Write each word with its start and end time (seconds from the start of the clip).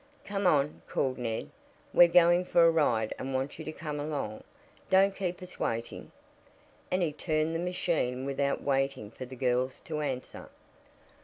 "Come 0.25 0.47
on," 0.47 0.81
called 0.87 1.19
Ned, 1.19 1.51
"We're 1.93 2.07
going 2.07 2.43
for 2.43 2.65
a 2.65 2.71
ride 2.71 3.13
and 3.19 3.35
want 3.35 3.59
you 3.59 3.65
to 3.65 3.71
come 3.71 3.99
along. 3.99 4.43
Don't 4.89 5.15
keep 5.15 5.43
us 5.43 5.59
waiting." 5.59 6.11
And 6.89 7.03
he 7.03 7.13
turned 7.13 7.53
the 7.53 7.59
machine 7.59 8.25
without 8.25 8.63
waiting 8.63 9.11
for 9.11 9.25
the 9.25 9.35
girls 9.35 9.79
to 9.81 10.01
answer. 10.01 10.49